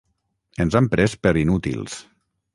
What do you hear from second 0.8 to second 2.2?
pres per inútils!